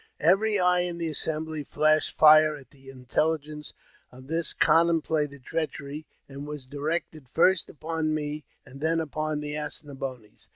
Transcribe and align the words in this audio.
Every 0.19 0.59
eye 0.59 0.79
in 0.79 0.97
the 0.97 1.09
assembly 1.09 1.63
flashed 1.63 2.17
fire 2.17 2.55
at 2.55 2.71
the 2.71 2.89
intelligence 2.89 3.71
of 4.11 4.25
this 4.25 4.51
contemplated 4.51 5.43
treachery, 5.43 6.07
and 6.27 6.47
was 6.47 6.65
directed 6.65 7.29
first 7.29 7.69
upon 7.69 8.11
me 8.15 8.43
and 8.65 8.81
then 8.81 8.99
upon 8.99 9.41
the 9.41 9.55
As 9.55 9.83
ne 9.83 9.93
boines. 9.93 10.47